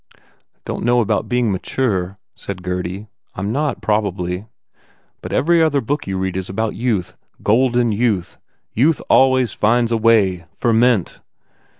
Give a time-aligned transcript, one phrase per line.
[0.65, 3.05] "Don t know about being mature," said Gurdy,
[3.35, 4.47] "I m not, probably.
[5.21, 8.39] But every other book you read is all about youth golden youth
[8.73, 11.21] youth always finds a way ferment.